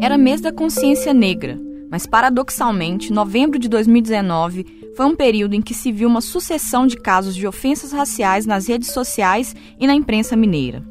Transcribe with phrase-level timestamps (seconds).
[0.00, 5.74] Era mês da consciência negra, mas paradoxalmente, novembro de 2019 foi um período em que
[5.74, 10.34] se viu uma sucessão de casos de ofensas raciais nas redes sociais e na imprensa
[10.34, 10.82] mineira.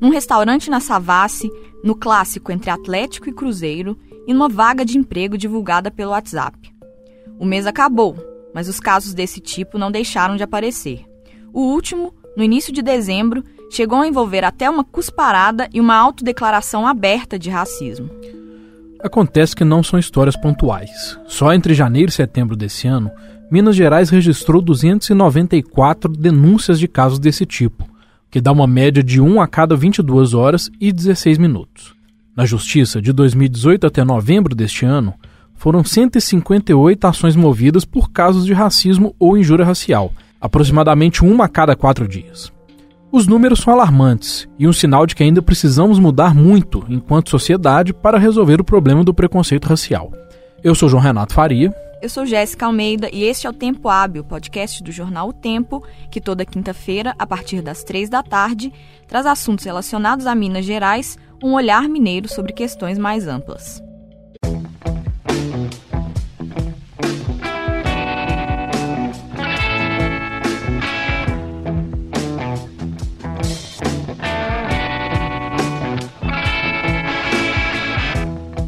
[0.00, 1.50] Num restaurante na Savassi,
[1.82, 3.98] no clássico entre Atlético e Cruzeiro,
[4.28, 6.72] e numa vaga de emprego divulgada pelo WhatsApp.
[7.40, 8.16] O mês acabou,
[8.54, 11.04] mas os casos desse tipo não deixaram de aparecer.
[11.52, 16.86] O último, no início de dezembro, chegou a envolver até uma cusparada e uma autodeclaração
[16.86, 18.08] aberta de racismo.
[19.02, 21.18] Acontece que não são histórias pontuais.
[21.26, 23.10] Só entre janeiro e setembro desse ano,
[23.50, 27.88] Minas Gerais registrou 294 denúncias de casos desse tipo,
[28.30, 31.94] que dá uma média de 1 a cada 22 horas e 16 minutos.
[32.34, 35.14] Na Justiça, de 2018 até novembro deste ano,
[35.54, 41.74] foram 158 ações movidas por casos de racismo ou injúria racial, aproximadamente uma a cada
[41.74, 42.52] quatro dias.
[43.12, 47.94] Os números são alarmantes e um sinal de que ainda precisamos mudar muito enquanto sociedade
[47.94, 50.12] para resolver o problema do preconceito racial.
[50.62, 51.72] Eu sou João Renato Faria.
[52.02, 55.82] Eu sou Jéssica Almeida e este é o Tempo Hábil, podcast do jornal O Tempo,
[56.10, 58.72] que toda quinta-feira, a partir das três da tarde,
[59.06, 63.85] traz assuntos relacionados a Minas Gerais, um olhar mineiro sobre questões mais amplas.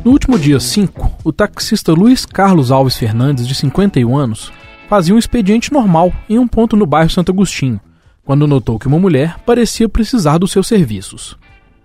[0.05, 4.53] No último dia 5, o taxista Luiz Carlos Alves Fernandes, de 51 anos,
[4.89, 7.81] fazia um expediente normal em um ponto no bairro Santo Agostinho,
[8.25, 11.37] quando notou que uma mulher parecia precisar dos seus serviços.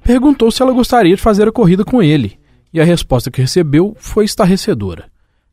[0.04, 2.40] Perguntou se ela gostaria de fazer a corrida com ele,
[2.72, 5.06] e a resposta que recebeu foi estarrecedora.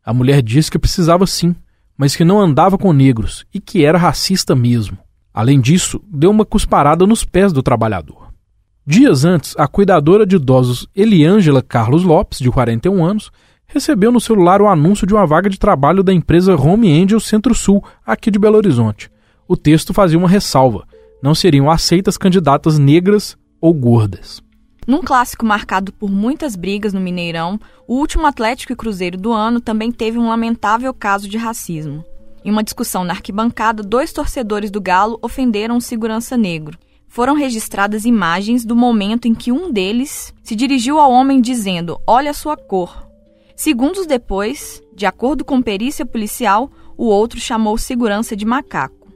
[0.04, 1.54] A mulher disse que precisava sim,
[1.96, 4.98] mas que não andava com negros e que era racista mesmo.
[5.32, 8.19] Além disso, deu uma cusparada nos pés do trabalhador.
[8.90, 13.30] Dias antes, a cuidadora de idosos Eliângela Carlos Lopes, de 41 anos,
[13.68, 17.84] recebeu no celular o anúncio de uma vaga de trabalho da empresa Home Angel Centro-Sul,
[18.04, 19.08] aqui de Belo Horizonte.
[19.46, 20.88] O texto fazia uma ressalva:
[21.22, 24.42] não seriam aceitas candidatas negras ou gordas.
[24.88, 29.60] Num clássico marcado por muitas brigas no Mineirão, o último Atlético e Cruzeiro do ano
[29.60, 32.04] também teve um lamentável caso de racismo.
[32.44, 36.76] Em uma discussão na arquibancada, dois torcedores do Galo ofenderam um segurança negro
[37.10, 42.30] foram registradas imagens do momento em que um deles se dirigiu ao homem dizendo: Olha
[42.30, 43.06] a sua cor.
[43.56, 49.08] Segundos depois, de acordo com perícia policial, o outro chamou segurança de macaco.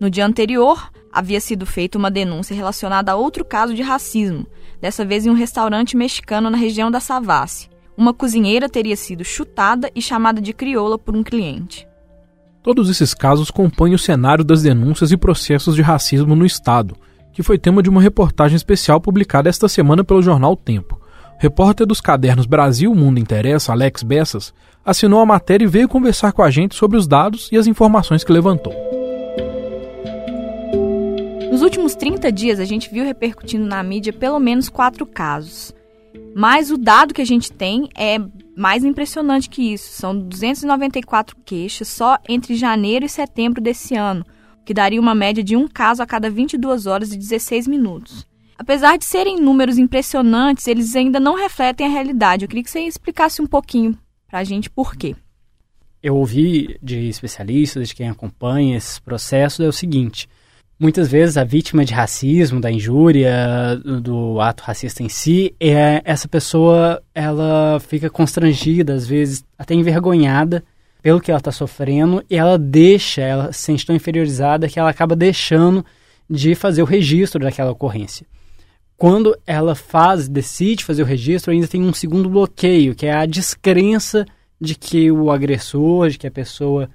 [0.00, 4.46] No dia anterior, havia sido feita uma denúncia relacionada a outro caso de racismo,
[4.80, 7.68] dessa vez em um restaurante mexicano na região da Savassi.
[7.96, 11.86] Uma cozinheira teria sido chutada e chamada de crioula por um cliente.
[12.62, 16.96] Todos esses casos compõem o cenário das denúncias e processos de racismo no Estado,
[17.36, 20.98] que foi tema de uma reportagem especial publicada esta semana pelo jornal Tempo.
[21.38, 26.32] O repórter dos cadernos Brasil Mundo Interessa, Alex Bessas, assinou a matéria e veio conversar
[26.32, 28.72] com a gente sobre os dados e as informações que levantou.
[31.52, 35.74] Nos últimos 30 dias, a gente viu repercutindo na mídia pelo menos quatro casos.
[36.34, 38.16] Mas o dado que a gente tem é
[38.56, 39.90] mais impressionante que isso.
[39.92, 44.24] São 294 queixas só entre janeiro e setembro desse ano,
[44.66, 48.26] que daria uma média de um caso a cada 22 horas e 16 minutos.
[48.58, 52.44] Apesar de serem números impressionantes, eles ainda não refletem a realidade.
[52.44, 53.96] Eu queria que você explicasse um pouquinho
[54.26, 55.14] para a gente por quê.
[56.02, 60.28] Eu ouvi de especialistas, de quem acompanha esses processos, é o seguinte:
[60.80, 66.26] muitas vezes a vítima de racismo, da injúria, do ato racista em si, é essa
[66.26, 70.64] pessoa, ela fica constrangida, às vezes até envergonhada
[71.06, 74.90] pelo que ela está sofrendo e ela deixa, ela se sente tão inferiorizada que ela
[74.90, 75.86] acaba deixando
[76.28, 78.26] de fazer o registro daquela ocorrência.
[78.96, 83.24] Quando ela faz, decide fazer o registro, ainda tem um segundo bloqueio, que é a
[83.24, 84.26] descrença
[84.60, 86.90] de que o agressor, de que a pessoa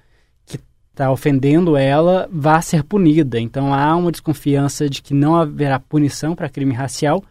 [0.46, 0.60] que
[0.92, 3.40] está ofendendo ela vá ser punida.
[3.40, 7.24] Então há uma desconfiança de que não haverá punição para crime racial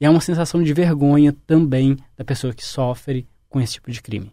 [0.00, 4.00] e há uma sensação de vergonha também da pessoa que sofre com esse tipo de
[4.00, 4.32] crime.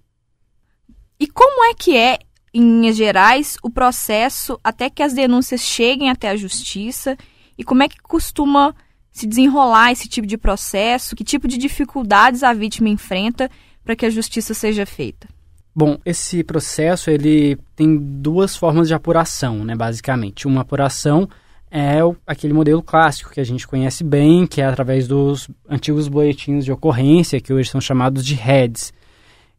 [1.20, 2.20] E como é que é,
[2.54, 7.18] em linhas gerais, o processo até que as denúncias cheguem até a justiça?
[7.58, 8.76] E como é que costuma
[9.12, 11.16] se desenrolar esse tipo de processo?
[11.16, 13.50] Que tipo de dificuldades a vítima enfrenta
[13.84, 15.28] para que a justiça seja feita?
[15.74, 20.48] Bom, esse processo ele tem duas formas de apuração, né, basicamente.
[20.48, 21.30] Uma apuração
[21.70, 26.66] é aquele modelo clássico que a gente conhece bem, que é através dos antigos boletins
[26.66, 28.94] de ocorrência, que hoje são chamados de heads.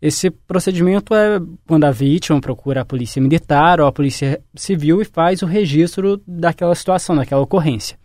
[0.00, 5.04] Esse procedimento é quando a vítima procura a polícia militar ou a polícia civil e
[5.04, 7.98] faz o registro daquela situação, daquela ocorrência.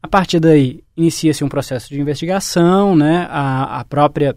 [0.00, 3.26] A partir daí, inicia-se um processo de investigação, né?
[3.30, 4.36] A, a própria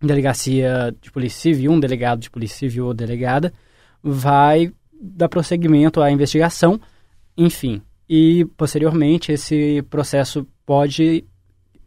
[0.00, 3.52] delegacia de polícia civil, um delegado de polícia civil ou delegada,
[4.02, 6.80] vai dar prosseguimento à investigação,
[7.36, 7.82] enfim.
[8.08, 11.24] E, posteriormente, esse processo pode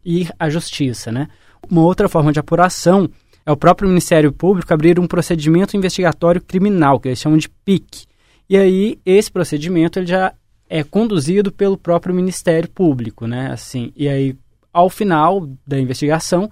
[0.04, 1.28] ir à justiça, né?
[1.70, 3.08] Uma outra forma de apuração
[3.46, 8.04] é o próprio Ministério Público abrir um procedimento investigatório criminal, que eles chamam de PIC.
[8.50, 10.34] E aí, esse procedimento ele já
[10.68, 13.52] é conduzido pelo próprio Ministério Público, né?
[13.52, 14.36] Assim, e aí,
[14.72, 16.50] ao final da investigação,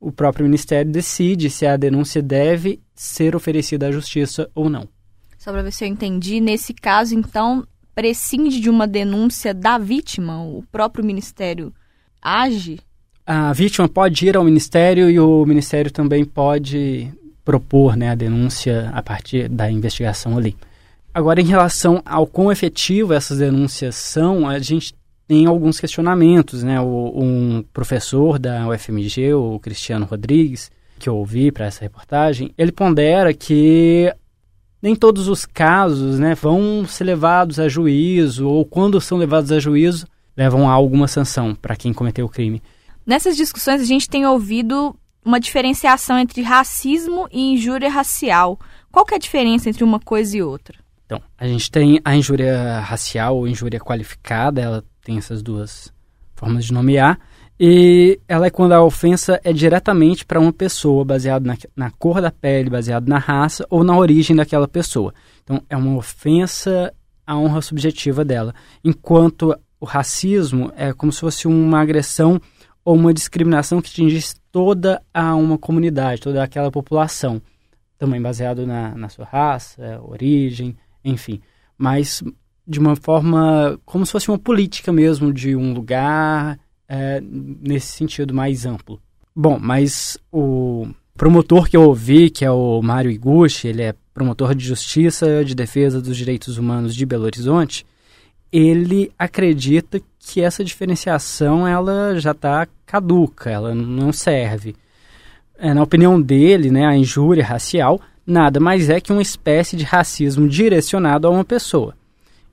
[0.00, 4.88] o próprio Ministério decide se a denúncia deve ser oferecida à Justiça ou não.
[5.38, 7.64] Só para ver se eu entendi, nesse caso, então,
[7.94, 10.42] prescinde de uma denúncia da vítima?
[10.42, 11.72] O próprio Ministério
[12.20, 12.80] age?
[13.26, 17.10] A vítima pode ir ao Ministério e o Ministério também pode
[17.42, 20.56] propor né, a denúncia a partir da investigação ali.
[21.12, 24.94] Agora, em relação ao quão efetivo essas denúncias são, a gente
[25.26, 26.62] tem alguns questionamentos.
[26.62, 26.80] Né?
[26.80, 32.72] O, um professor da UFMG, o Cristiano Rodrigues, que eu ouvi para essa reportagem, ele
[32.72, 34.12] pondera que
[34.82, 39.58] nem todos os casos né, vão ser levados a juízo, ou quando são levados a
[39.58, 40.06] juízo,
[40.36, 42.62] levam a alguma sanção para quem cometeu o crime.
[43.06, 48.58] Nessas discussões, a gente tem ouvido uma diferenciação entre racismo e injúria racial.
[48.90, 50.78] Qual que é a diferença entre uma coisa e outra?
[51.06, 55.92] Então, a gente tem a injúria racial ou injúria qualificada, ela tem essas duas
[56.34, 57.18] formas de nomear.
[57.60, 62.20] E ela é quando a ofensa é diretamente para uma pessoa, baseado na, na, cor
[62.20, 65.14] da pele, baseado na raça ou na origem daquela pessoa.
[65.42, 66.92] Então, é uma ofensa
[67.26, 68.54] à honra subjetiva dela.
[68.82, 72.40] Enquanto o racismo é como se fosse uma agressão
[72.84, 77.40] ou uma discriminação que atingisse toda a uma comunidade, toda aquela população.
[77.98, 81.40] Também baseado na, na sua raça, origem, enfim.
[81.78, 82.22] Mas
[82.66, 86.58] de uma forma como se fosse uma política mesmo de um lugar
[86.88, 89.00] é, nesse sentido mais amplo.
[89.34, 90.86] Bom, mas o
[91.16, 95.54] promotor que eu ouvi, que é o Mário Iguchi, ele é promotor de justiça de
[95.54, 97.84] defesa dos direitos humanos de Belo Horizonte,
[98.56, 104.76] ele acredita que essa diferenciação ela já está caduca, ela não serve.
[105.58, 109.82] É, na opinião dele, né, a injúria racial nada mais é que uma espécie de
[109.82, 111.96] racismo direcionado a uma pessoa.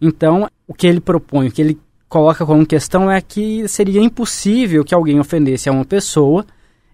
[0.01, 4.83] Então, o que ele propõe, o que ele coloca como questão é que seria impossível
[4.83, 6.43] que alguém ofendesse a uma pessoa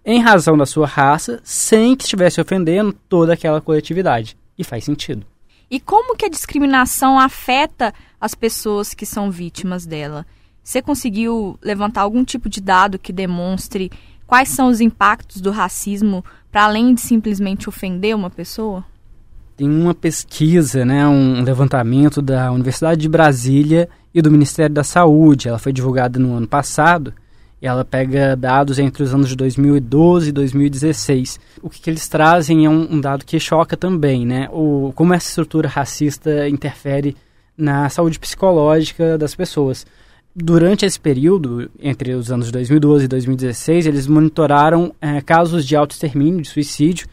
[0.06, 4.38] em razão da sua raça sem que estivesse ofendendo toda aquela coletividade.
[4.58, 5.26] E faz sentido.
[5.70, 10.26] E como que a discriminação afeta as pessoas que são vítimas dela?
[10.64, 13.92] Você conseguiu levantar algum tipo de dado que demonstre
[14.26, 18.84] quais são os impactos do racismo para além de simplesmente ofender uma pessoa?
[19.56, 25.50] Tem uma pesquisa, né, um levantamento da Universidade de Brasília e do Ministério da Saúde.
[25.50, 27.14] Ela foi divulgada no ano passado
[27.62, 31.40] e ela pega dados entre os anos de 2012 e 2016.
[31.62, 34.48] O que, que eles trazem é um, um, dado que choca também, né?
[34.52, 37.16] O, como essa estrutura racista interfere
[37.58, 39.86] na saúde psicológica das pessoas.
[40.36, 46.44] Durante esse período, entre os anos 2012 e 2016, eles monitoraram é, casos de autoextermínio,
[46.44, 47.08] de suicídio,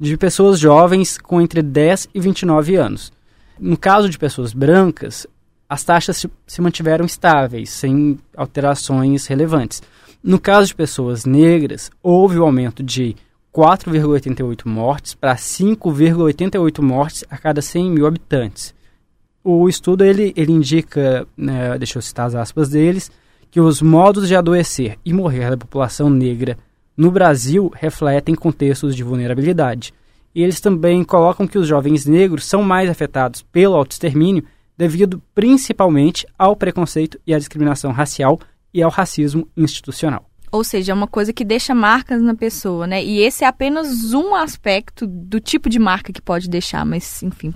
[0.00, 3.12] de pessoas jovens com entre 10 e 29 anos.
[3.60, 5.26] No caso de pessoas brancas,
[5.68, 9.82] as taxas se, se mantiveram estáveis, sem alterações relevantes.
[10.22, 13.16] No caso de pessoas negras, houve o um aumento de
[13.54, 18.74] 4,88 mortes para 5,88 mortes a cada 100 mil habitantes.
[19.42, 23.12] O estudo ele, ele indica, né, deixa eu citar as aspas deles,
[23.50, 26.58] que os modos de adoecer e morrer da população negra
[26.96, 29.92] no Brasil refletem contextos de vulnerabilidade.
[30.34, 34.44] E eles também colocam que os jovens negros são mais afetados pelo autoextermínio
[34.76, 38.40] devido principalmente ao preconceito e à discriminação racial
[38.72, 40.28] e ao racismo institucional.
[40.50, 43.04] Ou seja, é uma coisa que deixa marcas na pessoa, né?
[43.04, 47.52] E esse é apenas um aspecto do tipo de marca que pode deixar, mas enfim,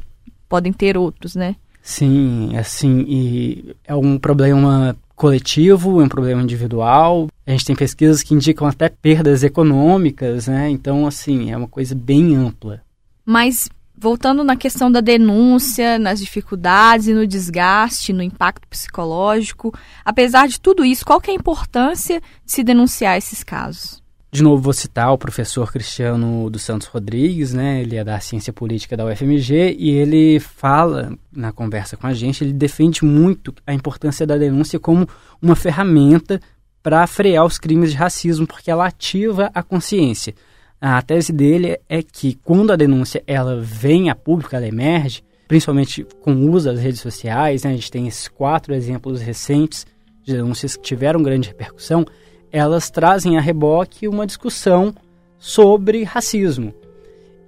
[0.48, 1.54] podem ter outros, né?
[1.80, 7.28] Sim, assim, e é um problema coletivo, é um problema individual.
[7.46, 10.68] A gente tem pesquisas que indicam até perdas econômicas, né?
[10.68, 12.82] Então, assim, é uma coisa bem ampla.
[13.24, 19.74] Mas voltando na questão da denúncia, nas dificuldades e no desgaste, no impacto psicológico,
[20.04, 24.02] apesar de tudo isso, qual que é a importância de se denunciar esses casos?
[24.30, 27.80] De novo, vou citar o professor Cristiano dos Santos Rodrigues, né?
[27.80, 32.44] Ele é da Ciência Política da UFMG e ele fala na conversa com a gente,
[32.44, 35.08] ele defende muito a importância da denúncia como
[35.40, 36.38] uma ferramenta
[36.82, 40.34] para frear os crimes de racismo, porque ela ativa a consciência.
[40.80, 46.06] A tese dele é que quando a denúncia ela vem a público, ela emerge, principalmente
[46.22, 47.70] com o uso das redes sociais, né?
[47.70, 49.84] a gente tem esses quatro exemplos recentes
[50.22, 52.06] de denúncias que tiveram grande repercussão,
[52.52, 54.94] elas trazem a reboque uma discussão
[55.36, 56.72] sobre racismo.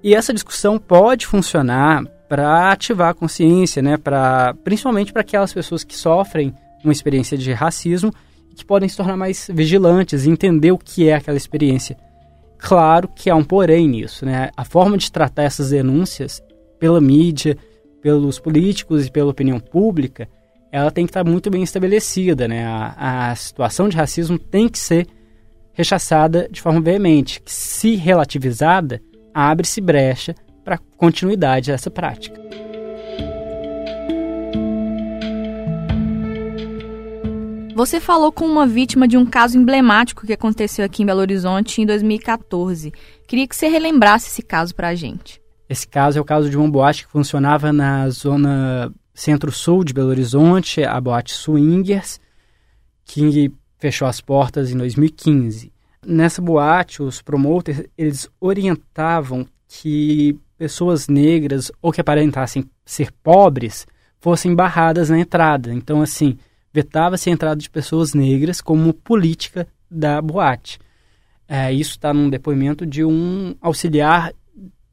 [0.03, 5.85] E essa discussão pode funcionar para ativar a consciência, né, pra, principalmente para aquelas pessoas
[5.85, 8.13] que sofrem uma experiência de racismo
[8.51, 11.97] e que podem se tornar mais vigilantes e entender o que é aquela experiência.
[12.61, 14.51] Claro que há um porém nisso, né?
[14.57, 16.43] A forma de tratar essas denúncias
[16.79, 17.57] pela mídia,
[18.03, 20.29] pelos políticos e pela opinião pública,
[20.71, 22.65] ela tem que estar muito bem estabelecida, né?
[22.67, 25.07] A, a situação de racismo tem que ser
[25.73, 29.01] rechaçada de forma veemente, que se relativizada,
[29.33, 32.40] abre-se brecha para continuidade dessa prática.
[37.81, 41.81] Você falou com uma vítima de um caso emblemático que aconteceu aqui em Belo Horizonte
[41.81, 42.93] em 2014.
[43.27, 45.41] Queria que você relembrasse esse caso para a gente.
[45.67, 50.11] Esse caso é o caso de uma boate que funcionava na zona centro-sul de Belo
[50.11, 52.21] Horizonte, a boate Swingers,
[53.03, 55.73] que fechou as portas em 2015.
[56.07, 63.87] Nessa boate, os promoters eles orientavam que pessoas negras ou que aparentassem ser pobres
[64.21, 65.73] fossem barradas na entrada.
[65.73, 66.37] Então, assim,
[66.73, 70.79] vetava-se a entrada de pessoas negras como política da boate.
[71.49, 74.33] É, isso está num depoimento de um auxiliar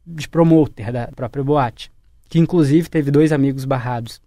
[0.05, 1.91] de promoter da própria boate,
[2.29, 4.19] que inclusive teve dois amigos barrados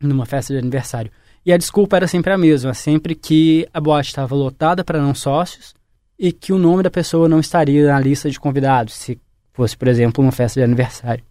[0.00, 1.12] numa festa de aniversário.
[1.44, 5.14] E a desculpa era sempre a mesma, sempre que a boate estava lotada para não
[5.14, 5.74] sócios
[6.18, 9.20] e que o nome da pessoa não estaria na lista de convidados, se
[9.52, 11.24] fosse, por exemplo, uma festa de aniversário.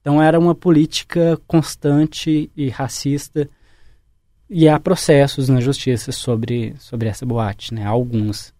[0.00, 3.48] Então era uma política constante e racista
[4.52, 7.86] e há processos na justiça sobre, sobre essa boate, né?
[7.86, 8.52] Alguns.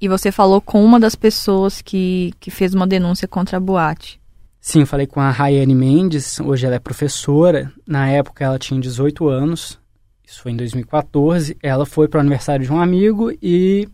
[0.00, 4.20] E você falou com uma das pessoas que, que fez uma denúncia contra a boate.
[4.60, 7.72] Sim, falei com a Rayane Mendes, hoje ela é professora.
[7.84, 9.78] Na época ela tinha 18 anos,
[10.24, 11.56] isso foi em 2014.
[11.60, 13.88] Ela foi para o aniversário de um amigo e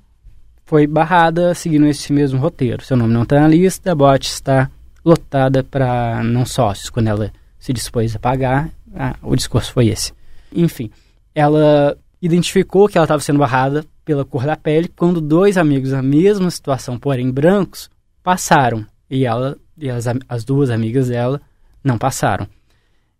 [0.66, 2.84] foi barrada seguindo esse mesmo roteiro.
[2.84, 4.70] Seu nome não está na lista, a boate está
[5.02, 6.90] lotada para não sócios.
[6.90, 10.12] Quando ela se dispôs a pagar, ah, o discurso foi esse.
[10.52, 10.90] Enfim,
[11.36, 16.02] ela identificou que ela estava sendo barrada pela cor da pele quando dois amigos na
[16.02, 17.90] mesma situação, porém brancos,
[18.22, 18.86] passaram.
[19.10, 21.38] E ela e as, as duas amigas dela
[21.84, 22.48] não passaram.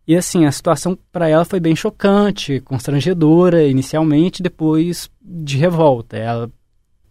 [0.09, 6.17] E assim, a situação para ela foi bem chocante, constrangedora inicialmente, depois de revolta.
[6.17, 6.51] Ela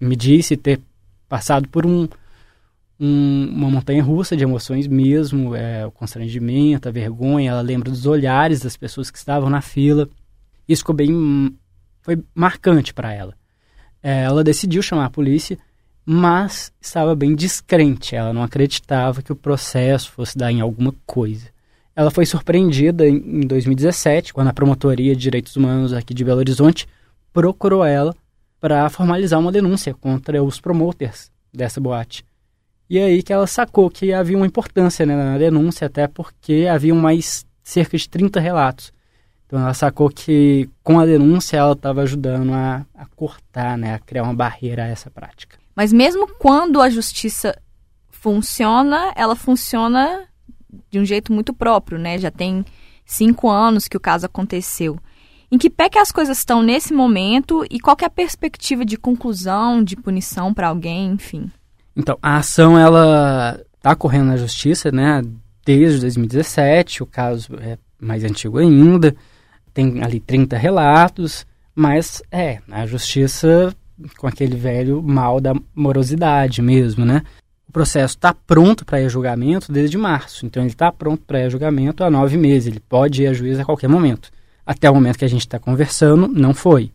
[0.01, 0.81] me disse ter
[1.29, 2.07] passado por um,
[3.00, 7.51] um, uma montanha russa de emoções mesmo, é, o constrangimento, a vergonha.
[7.51, 10.09] Ela lembra dos olhares das pessoas que estavam na fila.
[10.67, 11.55] Isso ficou bem.
[12.01, 13.34] foi marcante para ela.
[14.01, 15.57] É, ela decidiu chamar a polícia,
[16.05, 18.15] mas estava bem descrente.
[18.15, 21.50] Ela não acreditava que o processo fosse dar em alguma coisa.
[21.95, 26.88] Ela foi surpreendida em 2017, quando a Promotoria de Direitos Humanos aqui de Belo Horizonte
[27.31, 28.13] procurou ela
[28.60, 32.25] para formalizar uma denúncia contra os promoters dessa boate.
[32.89, 36.98] E aí que ela sacou que havia uma importância né, na denúncia, até porque haviam
[36.98, 38.93] mais cerca de 30 relatos.
[39.46, 44.00] Então ela sacou que com a denúncia ela estava ajudando a, a cortar, né, a
[44.00, 45.58] criar uma barreira a essa prática.
[45.75, 47.56] Mas mesmo quando a justiça
[48.10, 50.24] funciona, ela funciona
[50.90, 52.18] de um jeito muito próprio, né?
[52.18, 52.66] Já tem
[53.06, 54.98] cinco anos que o caso aconteceu.
[55.52, 58.98] Em que pé que as coisas estão nesse momento e qual é a perspectiva de
[58.98, 61.52] conclusão, de punição para alguém, enfim?
[61.96, 65.22] Então, a ação ela está correndo na justiça, né?
[65.64, 69.16] Desde 2017, o caso é mais antigo ainda
[69.75, 73.75] tem ali 30 relatos, mas é, a justiça
[74.17, 77.22] com aquele velho mal da morosidade mesmo, né?
[77.67, 82.10] O processo está pronto para julgamento desde março, então ele está pronto para julgamento há
[82.10, 84.32] nove meses, ele pode ir a juiz a qualquer momento.
[84.65, 86.91] Até o momento que a gente está conversando, não foi.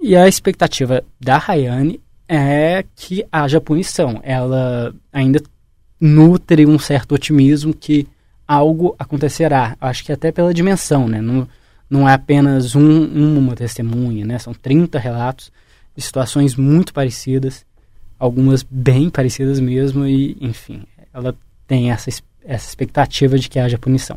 [0.00, 4.20] E a expectativa da Rayane é que haja punição.
[4.22, 5.42] Ela ainda
[6.00, 8.06] nutre um certo otimismo que
[8.46, 9.76] algo acontecerá.
[9.80, 11.20] Acho que até pela dimensão, né?
[11.90, 14.38] Não é apenas um, uma testemunha, né?
[14.38, 15.50] São 30 relatos
[15.96, 17.66] de situações muito parecidas,
[18.16, 22.08] algumas bem parecidas mesmo, e, enfim, ela tem essa,
[22.44, 24.16] essa expectativa de que haja punição.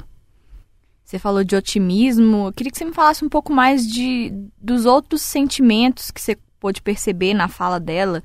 [1.03, 2.47] Você falou de otimismo.
[2.47, 6.37] Eu queria que você me falasse um pouco mais de dos outros sentimentos que você
[6.59, 8.23] pôde perceber na fala dela.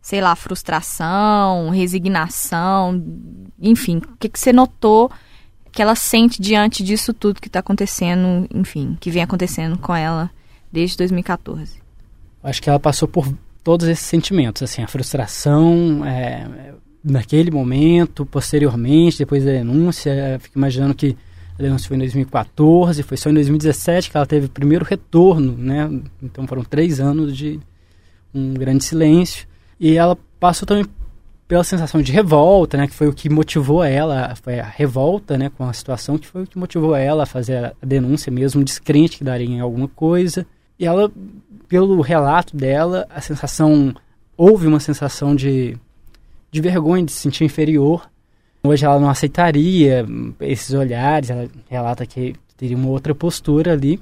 [0.00, 3.04] Sei lá, frustração, resignação,
[3.60, 5.10] enfim, o que, que você notou
[5.76, 10.30] que ela sente diante disso tudo que está acontecendo, enfim, que vem acontecendo com ela
[10.72, 11.82] desde 2014?
[12.42, 13.30] Acho que ela passou por
[13.62, 16.72] todos esses sentimentos, assim, a frustração é,
[17.04, 21.14] naquele momento, posteriormente, depois da denúncia, fico imaginando que
[21.58, 25.54] a denúncia foi em 2014, foi só em 2017 que ela teve o primeiro retorno,
[25.58, 25.90] né?
[26.22, 27.60] Então foram três anos de
[28.34, 29.46] um grande silêncio.
[29.78, 30.86] E ela passou também
[31.48, 35.50] pela sensação de revolta, né, que foi o que motivou ela, foi a revolta, né,
[35.56, 39.18] com a situação que foi o que motivou ela a fazer a denúncia mesmo, descrente
[39.18, 40.44] que daria em alguma coisa.
[40.78, 41.10] E ela,
[41.68, 43.94] pelo relato dela, a sensação
[44.36, 45.78] houve uma sensação de
[46.50, 48.08] de vergonha, de se sentir inferior.
[48.62, 50.06] Hoje ela não aceitaria
[50.40, 54.00] esses olhares, ela relata que teria uma outra postura ali,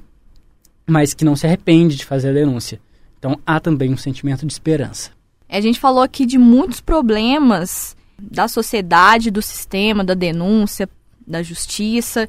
[0.87, 2.79] mas que não se arrepende de fazer a denúncia.
[3.19, 5.11] Então há também um sentimento de esperança.
[5.49, 10.89] A gente falou aqui de muitos problemas da sociedade, do sistema, da denúncia,
[11.25, 12.27] da justiça.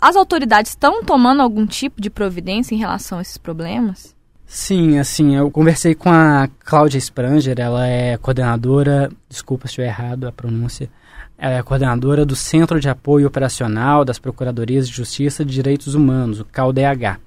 [0.00, 4.14] As autoridades estão tomando algum tipo de providência em relação a esses problemas?
[4.46, 10.28] Sim, assim, eu conversei com a Cláudia Spranger, ela é coordenadora, desculpa se estiver errado
[10.28, 10.90] a pronúncia,
[11.36, 16.40] ela é coordenadora do Centro de Apoio Operacional das Procuradorias de Justiça de Direitos Humanos,
[16.40, 17.18] o CAUDH.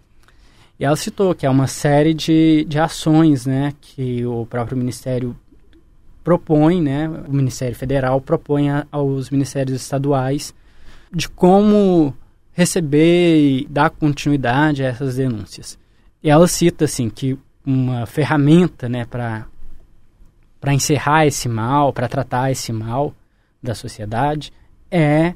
[0.80, 5.36] E ela citou que é uma série de, de ações né, que o próprio Ministério
[6.24, 10.54] propõe, né, o Ministério Federal propõe a, aos ministérios estaduais
[11.12, 12.14] de como
[12.52, 15.80] receber e dar continuidade a essas denúncias.
[16.22, 19.46] E ela cita assim que uma ferramenta né, para
[20.74, 23.14] encerrar esse mal, para tratar esse mal
[23.62, 24.52] da sociedade,
[24.92, 25.34] é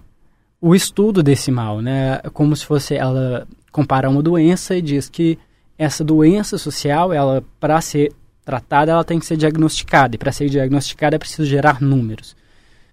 [0.59, 2.19] o estudo desse mal, né?
[2.33, 5.37] Como se fosse ela compara uma doença e diz que
[5.77, 8.13] essa doença social, ela para ser
[8.43, 12.35] tratada, ela tem que ser diagnosticada e para ser diagnosticada é preciso gerar números.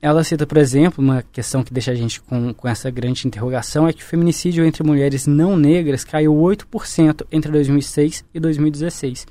[0.00, 3.88] Ela cita, por exemplo, uma questão que deixa a gente com, com essa grande interrogação
[3.88, 9.26] é que o feminicídio entre mulheres não negras caiu 8% entre 2006 e 2016.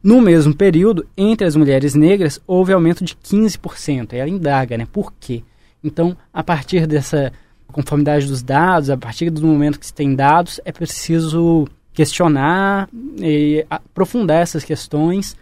[0.00, 4.12] No mesmo período, entre as mulheres negras, houve aumento de 15%.
[4.12, 4.86] E ela indaga, né?
[4.90, 5.42] Por quê?
[5.82, 7.32] Então, a partir dessa
[7.72, 12.88] conformidade dos dados, a partir do momento que se tem dados, é preciso questionar
[13.18, 15.36] e aprofundar essas questões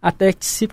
[0.00, 0.68] até que se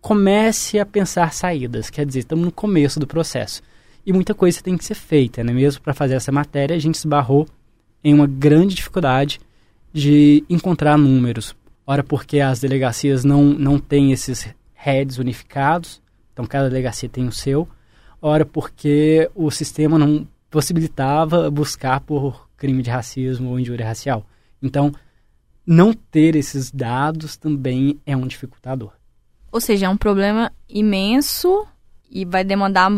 [0.00, 1.90] comece a pensar saídas.
[1.90, 3.62] Quer dizer, estamos no começo do processo.
[4.06, 5.52] E muita coisa tem que ser feita, né?
[5.52, 7.46] Mesmo para fazer essa matéria, a gente esbarrou
[8.02, 9.40] em uma grande dificuldade
[9.92, 11.54] de encontrar números.
[11.86, 16.00] Ora, porque as delegacias não, não têm esses heads unificados,
[16.32, 17.68] então cada delegacia tem o seu.
[18.20, 24.26] Ora, porque o sistema não possibilitava buscar por crime de racismo ou injúria racial.
[24.62, 24.92] Então,
[25.66, 28.92] não ter esses dados também é um dificultador.
[29.52, 31.66] Ou seja, é um problema imenso
[32.10, 32.90] e vai demandar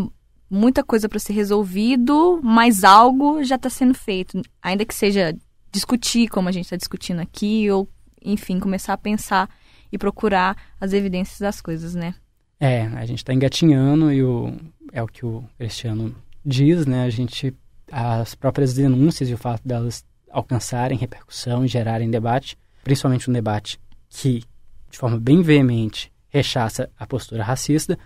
[0.49, 4.41] muita coisa para ser resolvido, mas algo já está sendo feito.
[4.63, 5.37] Ainda que seja
[5.71, 7.89] discutir, como a gente está discutindo aqui, ou,
[8.23, 9.49] enfim, começar a pensar
[9.93, 12.15] e procurar as evidências das coisas, né?
[12.59, 14.53] É, a gente está engatinhando e o,
[14.93, 17.05] é o que o Cristiano diz, né?
[17.05, 17.55] A gente,
[17.91, 23.81] as próprias denúncias e o fato delas alcançarem repercussão e gerarem debate, principalmente um debate
[24.09, 24.43] que,
[24.91, 27.99] de forma bem veemente, rechaça a postura racista,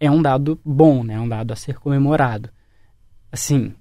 [0.00, 1.14] é um dado bom, né?
[1.14, 2.50] É um dado a ser comemorado.
[3.30, 3.74] Assim,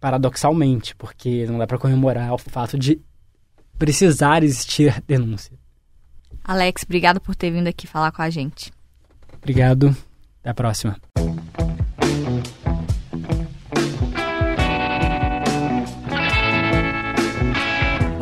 [0.00, 3.00] paradoxalmente, porque não dá para comemorar o fato de
[3.78, 5.58] precisar existir denúncia.
[6.42, 8.72] Alex, obrigado por ter vindo aqui falar com a gente.
[9.38, 9.96] Obrigado.
[10.40, 10.96] Até a próxima.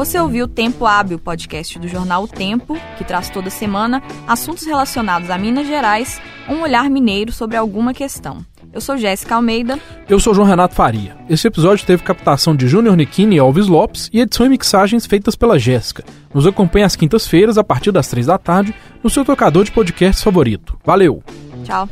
[0.02, 4.66] Você ouviu o Tempo Hábil, podcast do jornal O Tempo, que traz toda semana assuntos
[4.66, 8.44] relacionados a Minas Gerais, um olhar mineiro sobre alguma questão.
[8.72, 9.78] Eu sou Jéssica Almeida.
[10.08, 11.16] Eu sou João Renato Faria.
[11.30, 15.36] Esse episódio teve captação de Júnior Niquini e Alves Lopes e edição e mixagens feitas
[15.36, 16.02] pela Jéssica.
[16.34, 20.20] Nos acompanhe às quintas-feiras, a partir das três da tarde, no seu tocador de podcast
[20.20, 20.76] favorito.
[20.84, 21.22] Valeu!
[21.62, 21.88] Tchau!